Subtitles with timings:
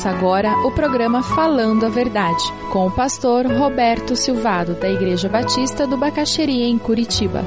[0.00, 2.42] Começa agora o programa Falando a Verdade,
[2.72, 7.44] com o pastor Roberto Silvado, da Igreja Batista do Bacaxeria, em Curitiba.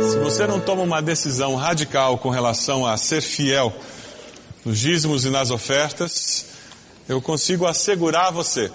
[0.00, 3.70] Se você não toma uma decisão radical com relação a ser fiel
[4.64, 6.46] nos dízimos e nas ofertas,
[7.06, 8.72] eu consigo assegurar a você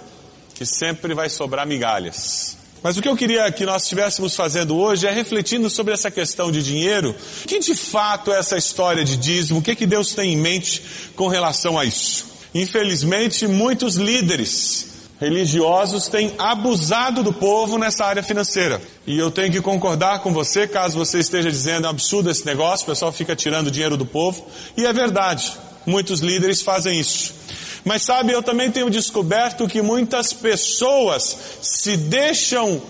[0.54, 2.61] que sempre vai sobrar migalhas.
[2.82, 6.50] Mas o que eu queria que nós estivéssemos fazendo hoje é refletindo sobre essa questão
[6.50, 7.14] de dinheiro.
[7.46, 9.60] Que de fato é essa história de dízimo?
[9.60, 10.82] O que, que Deus tem em mente
[11.14, 12.26] com relação a isso?
[12.54, 14.90] Infelizmente, muitos líderes
[15.20, 18.82] religiosos têm abusado do povo nessa área financeira.
[19.06, 22.82] E eu tenho que concordar com você, caso você esteja dizendo é absurdo esse negócio,
[22.82, 24.44] o pessoal fica tirando dinheiro do povo.
[24.76, 25.52] E é verdade,
[25.86, 27.41] muitos líderes fazem isso.
[27.84, 32.80] Mas sabe, eu também tenho descoberto que muitas pessoas se deixam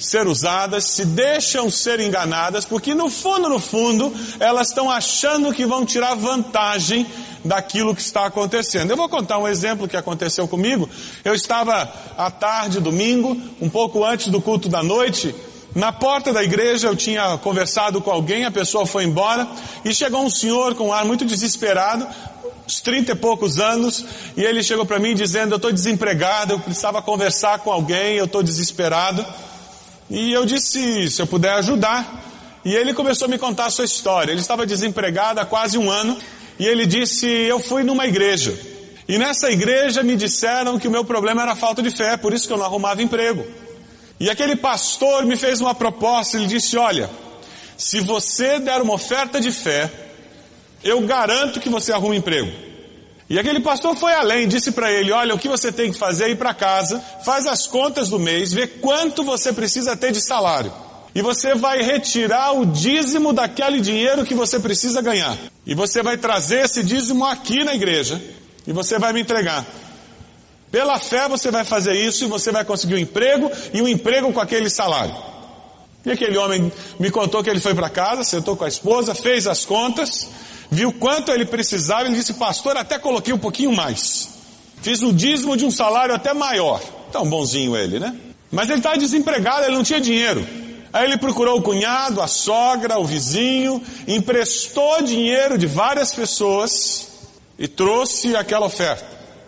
[0.00, 5.66] ser usadas, se deixam ser enganadas, porque no fundo, no fundo, elas estão achando que
[5.66, 7.06] vão tirar vantagem
[7.44, 8.90] daquilo que está acontecendo.
[8.90, 10.88] Eu vou contar um exemplo que aconteceu comigo.
[11.24, 15.34] Eu estava à tarde, domingo, um pouco antes do culto da noite,
[15.74, 19.46] na porta da igreja eu tinha conversado com alguém, a pessoa foi embora
[19.84, 22.08] e chegou um senhor com um ar muito desesperado,
[22.70, 24.04] uns trinta e poucos anos,
[24.36, 28.26] e ele chegou para mim dizendo: Eu estou desempregado, eu precisava conversar com alguém, eu
[28.26, 29.26] estou desesperado.
[30.08, 32.28] E eu disse: Se eu puder ajudar.
[32.64, 34.30] E ele começou a me contar a sua história.
[34.30, 36.16] Ele estava desempregado há quase um ano,
[36.58, 38.56] e ele disse: Eu fui numa igreja.
[39.08, 42.46] E nessa igreja me disseram que o meu problema era falta de fé, por isso
[42.46, 43.44] que eu não arrumava emprego.
[44.20, 47.10] E aquele pastor me fez uma proposta, ele disse: Olha,
[47.76, 49.90] se você der uma oferta de fé,
[50.82, 52.50] eu garanto que você arruma emprego.
[53.28, 56.24] E aquele pastor foi além, disse para ele: Olha, o que você tem que fazer
[56.24, 60.20] é ir para casa, faz as contas do mês, vê quanto você precisa ter de
[60.20, 60.72] salário.
[61.14, 65.36] E você vai retirar o dízimo daquele dinheiro que você precisa ganhar.
[65.66, 68.20] E você vai trazer esse dízimo aqui na igreja.
[68.66, 69.66] E você vai me entregar.
[70.70, 74.32] Pela fé você vai fazer isso e você vai conseguir um emprego e um emprego
[74.32, 75.16] com aquele salário.
[76.04, 79.48] E aquele homem me contou que ele foi para casa, sentou com a esposa, fez
[79.48, 80.28] as contas
[80.70, 84.28] viu quanto ele precisava, ele disse, pastor, até coloquei um pouquinho mais.
[84.82, 86.80] Fiz o dízimo de um salário até maior.
[87.12, 88.16] Tão bonzinho ele, né?
[88.50, 90.46] Mas ele estava desempregado, ele não tinha dinheiro.
[90.92, 97.08] Aí ele procurou o cunhado, a sogra, o vizinho, emprestou dinheiro de várias pessoas
[97.58, 99.06] e trouxe aquela oferta.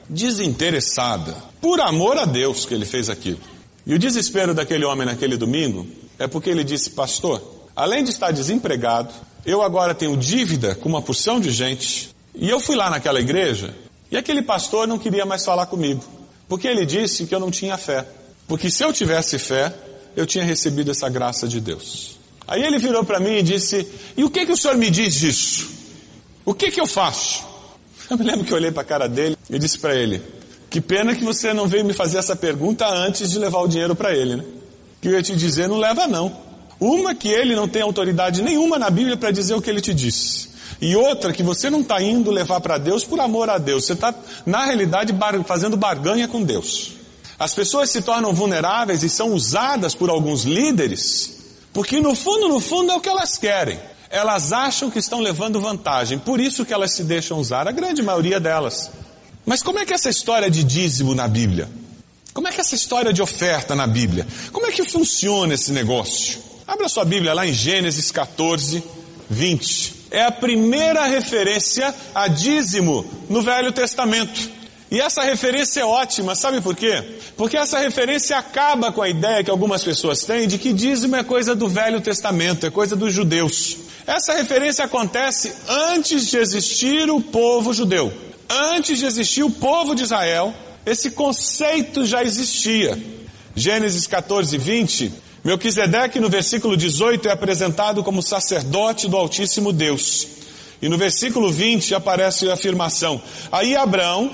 [0.09, 1.35] Desinteressada.
[1.61, 3.41] Por amor a Deus que ele fez aquilo.
[3.87, 5.87] E o desespero daquele homem naquele domingo
[6.19, 7.43] é porque ele disse, pastor,
[7.75, 9.13] além de estar desempregado,
[9.45, 12.11] eu agora tenho dívida com uma porção de gente.
[12.35, 13.75] E eu fui lá naquela igreja
[14.11, 16.05] e aquele pastor não queria mais falar comigo.
[16.49, 18.07] Porque ele disse que eu não tinha fé.
[18.47, 19.73] Porque se eu tivesse fé,
[20.15, 22.19] eu tinha recebido essa graça de Deus.
[22.47, 25.15] Aí ele virou para mim e disse: E o que, que o senhor me diz
[25.15, 25.71] disso?
[26.45, 27.43] O que, que eu faço?
[28.11, 30.21] Eu me lembro que eu olhei para a cara dele e disse para ele:
[30.69, 33.97] Que pena que você não veio me fazer essa pergunta antes de levar o dinheiro
[33.97, 34.45] para ele, né?
[35.01, 36.42] Que eu ia te dizer: Não leva não.
[36.83, 39.95] Uma que ele não tem autoridade nenhuma na Bíblia para dizer o que ele te
[39.95, 40.49] disse.
[40.81, 43.85] E outra que você não está indo levar para Deus por amor a Deus.
[43.85, 44.13] Você está,
[44.45, 46.95] na realidade, bar fazendo barganha com Deus.
[47.39, 51.37] As pessoas se tornam vulneráveis e são usadas por alguns líderes,
[51.73, 53.79] porque no fundo, no fundo é o que elas querem.
[54.11, 58.03] Elas acham que estão levando vantagem, por isso que elas se deixam usar, a grande
[58.03, 58.91] maioria delas.
[59.47, 61.69] Mas como é que essa história de dízimo na Bíblia?
[62.35, 64.27] Como é que essa história de oferta na Bíblia?
[64.51, 66.51] Como é que funciona esse negócio?
[66.73, 68.83] Abra sua Bíblia lá em Gênesis 14,
[69.29, 69.95] 20.
[70.11, 74.51] É a primeira referência a dízimo no Velho Testamento.
[74.91, 77.19] E essa referência é ótima, sabe por quê?
[77.37, 81.23] Porque essa referência acaba com a ideia que algumas pessoas têm de que dízimo é
[81.23, 83.77] coisa do Velho Testamento, é coisa dos judeus.
[84.07, 88.11] Essa referência acontece antes de existir o povo judeu.
[88.49, 90.55] Antes de existir o povo de Israel,
[90.87, 92.99] esse conceito já existia.
[93.55, 100.29] Gênesis 14, 20 Melquisedeque, no versículo 18, é apresentado como sacerdote do Altíssimo Deus.
[100.81, 104.31] E no versículo 20 aparece a afirmação: Aí Abraão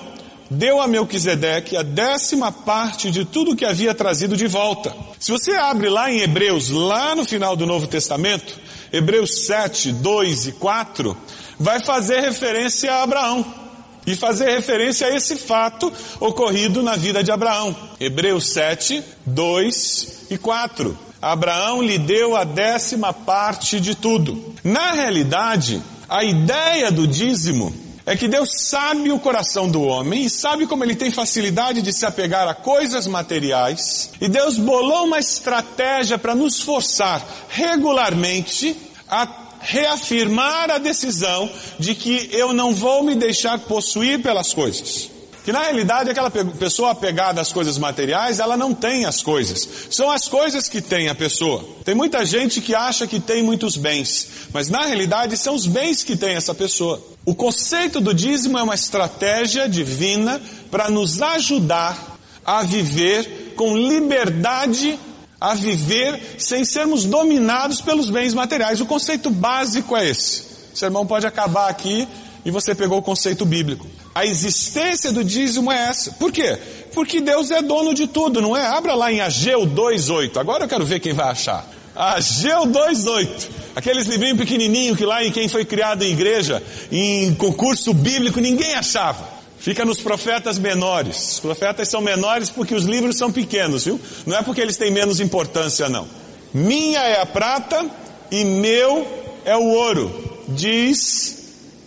[0.51, 4.95] deu a Melquisedeque a décima parte de tudo que havia trazido de volta.
[5.19, 8.59] Se você abre lá em Hebreus, lá no final do Novo Testamento,
[8.93, 11.17] Hebreus 7, 2 e 4,
[11.59, 13.68] vai fazer referência a Abraão.
[14.09, 17.77] E fazer referência a esse fato ocorrido na vida de Abraão.
[18.01, 20.99] Hebreus 7, 2 e 4.
[21.21, 24.55] Abraão lhe deu a décima parte de tudo.
[24.65, 27.71] Na realidade, a ideia do dízimo
[28.07, 31.93] é que Deus sabe o coração do homem e sabe como ele tem facilidade de
[31.93, 34.13] se apegar a coisas materiais.
[34.19, 38.75] E Deus bolou uma estratégia para nos forçar regularmente
[39.07, 39.27] a
[39.61, 45.11] reafirmar a decisão de que eu não vou me deixar possuir pelas coisas.
[45.45, 49.67] Que na realidade aquela pessoa apegada às coisas materiais, ela não tem as coisas.
[49.91, 51.65] São as coisas que tem a pessoa.
[51.87, 56.05] Tem muita gente que acha que tem muitos bens, mas na realidade são os bens
[56.05, 57.03] que tem essa pessoa.
[57.25, 60.39] O conceito do dízimo é uma estratégia divina
[60.71, 64.99] para nos ajudar a viver com liberdade,
[65.41, 68.81] a viver sem sermos dominados pelos bens materiais.
[68.81, 70.43] O conceito básico é esse.
[70.75, 72.09] O sermão pode acabar aqui
[72.45, 73.87] e você pegou o conceito bíblico.
[74.15, 76.13] A existência do dízimo é essa.
[76.13, 76.59] Por quê?
[76.93, 78.67] Porque Deus é dono de tudo, não é?
[78.67, 80.37] Abra lá em Ageu 2.8.
[80.39, 81.65] Agora eu quero ver quem vai achar.
[81.95, 83.49] Ageu 2.8.
[83.77, 88.75] Aqueles livrinhos pequenininhos que lá em quem foi criado em igreja, em concurso bíblico, ninguém
[88.75, 89.38] achava.
[89.59, 91.33] Fica nos profetas menores.
[91.33, 94.01] Os profetas são menores porque os livros são pequenos, viu?
[94.25, 96.07] Não é porque eles têm menos importância, não.
[96.55, 97.85] Minha é a prata
[98.31, 99.07] e meu
[99.45, 101.39] é o ouro, diz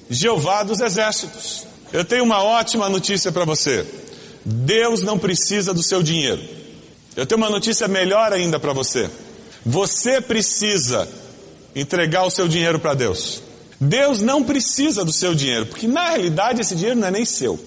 [0.09, 1.65] Jeová dos exércitos.
[1.93, 3.85] Eu tenho uma ótima notícia para você.
[4.43, 6.41] Deus não precisa do seu dinheiro.
[7.15, 9.09] Eu tenho uma notícia melhor ainda para você.
[9.65, 11.07] Você precisa
[11.75, 13.41] entregar o seu dinheiro para Deus.
[13.81, 17.59] Deus não precisa do seu dinheiro, porque na realidade esse dinheiro não é nem seu.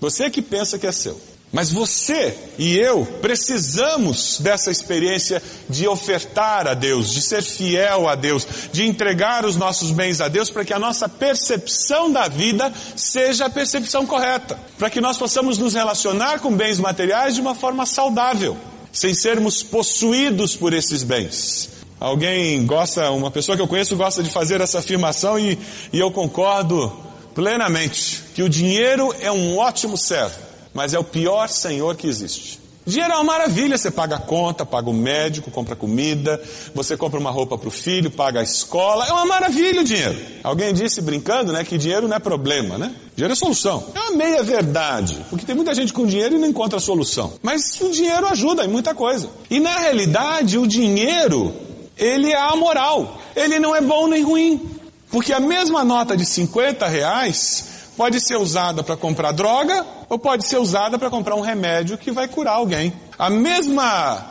[0.00, 1.20] Você que pensa que é seu.
[1.52, 8.14] Mas você e eu precisamos dessa experiência de ofertar a Deus, de ser fiel a
[8.14, 12.72] Deus, de entregar os nossos bens a Deus para que a nossa percepção da vida
[12.96, 17.54] seja a percepção correta, para que nós possamos nos relacionar com bens materiais de uma
[17.54, 18.56] forma saudável,
[18.92, 21.79] sem sermos possuídos por esses bens.
[22.00, 25.58] Alguém gosta, uma pessoa que eu conheço gosta de fazer essa afirmação e,
[25.92, 26.90] e eu concordo
[27.34, 32.60] plenamente que o dinheiro é um ótimo servo mas é o pior senhor que existe.
[32.86, 36.42] Dinheiro é uma maravilha, você paga a conta, paga o médico, compra comida,
[36.74, 40.18] você compra uma roupa para o filho, paga a escola, é uma maravilha o dinheiro.
[40.42, 42.92] Alguém disse brincando, né, que dinheiro não é problema, né?
[43.14, 43.84] Dinheiro é solução.
[43.94, 47.34] É uma meia verdade, porque tem muita gente com dinheiro e não encontra solução.
[47.42, 49.28] Mas o dinheiro ajuda em muita coisa.
[49.50, 51.54] E na realidade, o dinheiro,
[52.00, 53.20] ele é amoral.
[53.36, 54.60] Ele não é bom nem ruim.
[55.10, 60.46] Porque a mesma nota de 50 reais pode ser usada para comprar droga ou pode
[60.46, 62.92] ser usada para comprar um remédio que vai curar alguém.
[63.18, 64.26] A mesma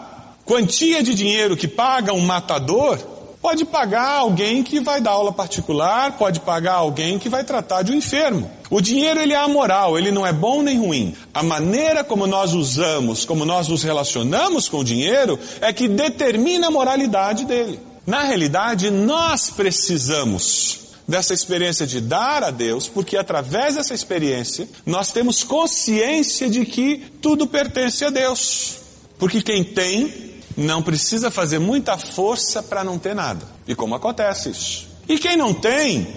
[0.45, 2.97] quantia de dinheiro que paga um matador
[3.41, 7.91] pode pagar alguém que vai dar aula particular, pode pagar alguém que vai tratar de
[7.91, 8.49] um enfermo.
[8.69, 11.15] O dinheiro ele é amoral, ele não é bom nem ruim.
[11.33, 16.67] A maneira como nós usamos, como nós nos relacionamos com o dinheiro é que determina
[16.67, 17.79] a moralidade dele.
[18.05, 25.11] Na realidade, nós precisamos dessa experiência de dar a Deus, porque através dessa experiência nós
[25.11, 28.77] temos consciência de que tudo pertence a Deus.
[29.17, 30.28] Porque quem tem
[30.59, 33.45] não precisa fazer muita força para não ter nada.
[33.67, 34.87] E como acontece isso?
[35.07, 36.07] E quem não tem,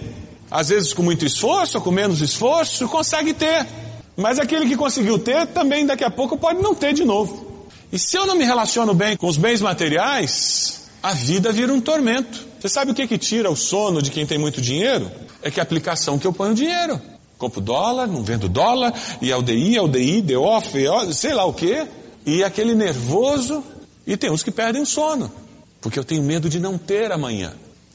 [0.50, 3.66] às vezes com muito esforço ou com menos esforço, consegue ter.
[4.16, 7.66] Mas aquele que conseguiu ter também daqui a pouco pode não ter de novo.
[7.92, 11.80] E se eu não me relaciono bem com os bens materiais, a vida vira um
[11.80, 12.46] tormento.
[12.60, 15.10] Você sabe o que, que tira o sono de quem tem muito dinheiro?
[15.42, 17.00] É que a aplicação que eu ponho dinheiro.
[17.36, 21.86] Compro dólar, não vendo dólar, e LDI, LDI, DO, FO, sei lá o quê.
[22.24, 23.64] E aquele nervoso.
[24.06, 25.32] E tem uns que perdem o sono.
[25.80, 27.52] Porque eu tenho medo de não ter amanhã.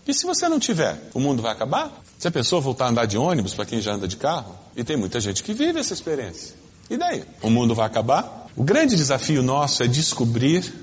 [0.07, 2.01] E se você não tiver, o mundo vai acabar?
[2.17, 4.55] Você pensou voltar a andar de ônibus para quem já anda de carro?
[4.75, 6.55] E tem muita gente que vive essa experiência.
[6.89, 7.23] E daí?
[7.41, 8.47] O mundo vai acabar?
[8.55, 10.73] O grande desafio nosso é descobrir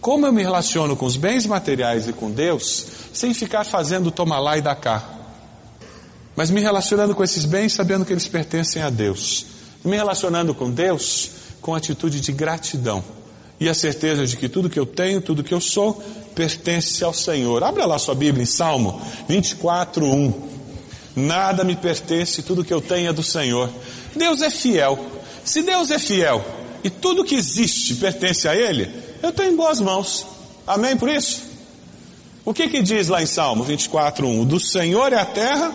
[0.00, 4.38] como eu me relaciono com os bens materiais e com Deus sem ficar fazendo toma
[4.38, 5.04] lá e dá cá.
[6.34, 9.46] Mas me relacionando com esses bens sabendo que eles pertencem a Deus.
[9.84, 13.02] Me relacionando com Deus com atitude de gratidão
[13.58, 16.02] e a certeza de que tudo que eu tenho, tudo que eu sou,
[16.34, 17.62] pertence ao Senhor.
[17.64, 20.32] Abra lá sua Bíblia em Salmo 24, 1.
[21.16, 23.70] Nada me pertence, tudo que eu tenho é do Senhor.
[24.14, 24.98] Deus é fiel.
[25.44, 26.44] Se Deus é fiel
[26.84, 28.90] e tudo que existe pertence a Ele,
[29.22, 30.26] eu estou em boas mãos.
[30.66, 31.42] Amém por isso?
[32.44, 34.44] O que que diz lá em Salmo 24:1?
[34.44, 35.74] Do Senhor é a terra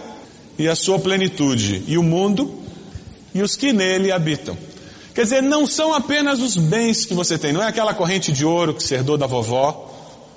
[0.57, 2.61] e a sua plenitude, e o mundo
[3.33, 4.57] e os que nele habitam.
[5.13, 8.45] Quer dizer, não são apenas os bens que você tem, não é aquela corrente de
[8.45, 9.89] ouro que você herdou da vovó,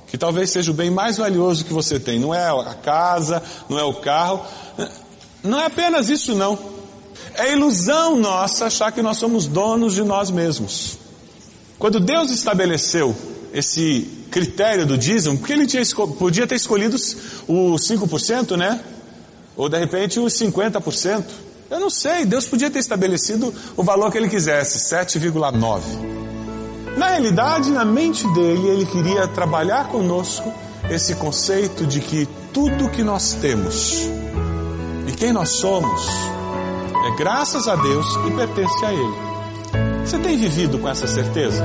[0.08, 3.78] que talvez seja o bem mais valioso que você tem, não é a casa, não
[3.78, 4.44] é o carro,
[5.42, 6.58] não é apenas isso não.
[7.36, 10.98] É ilusão nossa achar que nós somos donos de nós mesmos.
[11.78, 13.14] Quando Deus estabeleceu
[13.52, 15.82] esse critério do dízimo, porque ele tinha,
[16.18, 18.80] podia ter escolhido os 5%, né?
[19.56, 21.24] Ou de repente os 50%.
[21.74, 25.82] Eu não sei, Deus podia ter estabelecido o valor que ele quisesse, 7,9.
[26.96, 30.54] Na realidade, na mente dele, ele queria trabalhar conosco
[30.88, 34.08] esse conceito de que tudo que nós temos
[35.08, 36.00] e quem nós somos
[37.08, 40.04] é graças a Deus e pertence a Ele.
[40.06, 41.64] Você tem vivido com essa certeza?